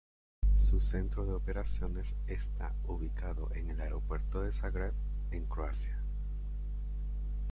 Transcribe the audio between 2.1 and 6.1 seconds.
está ubicado en el aeropuerto de Zagreb, en Croacia.